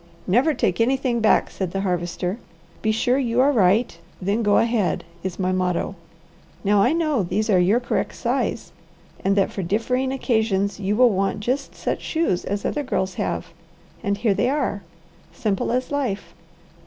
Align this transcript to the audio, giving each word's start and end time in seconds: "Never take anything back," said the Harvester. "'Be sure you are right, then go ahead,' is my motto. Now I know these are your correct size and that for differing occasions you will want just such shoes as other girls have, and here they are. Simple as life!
"Never 0.25 0.55
take 0.55 0.81
anything 0.81 1.19
back," 1.19 1.51
said 1.51 1.69
the 1.73 1.81
Harvester. 1.81 2.39
"'Be 2.81 2.91
sure 2.91 3.19
you 3.19 3.39
are 3.39 3.51
right, 3.51 3.99
then 4.19 4.41
go 4.41 4.57
ahead,' 4.57 5.03
is 5.21 5.37
my 5.37 5.51
motto. 5.51 5.93
Now 6.63 6.81
I 6.81 6.91
know 6.91 7.21
these 7.21 7.51
are 7.51 7.59
your 7.59 7.79
correct 7.79 8.15
size 8.15 8.71
and 9.23 9.35
that 9.35 9.51
for 9.51 9.61
differing 9.61 10.11
occasions 10.11 10.79
you 10.79 10.95
will 10.95 11.11
want 11.11 11.39
just 11.41 11.75
such 11.75 12.01
shoes 12.01 12.45
as 12.45 12.65
other 12.65 12.81
girls 12.81 13.13
have, 13.21 13.53
and 14.01 14.17
here 14.17 14.33
they 14.33 14.49
are. 14.49 14.81
Simple 15.33 15.71
as 15.71 15.91
life! 15.91 16.33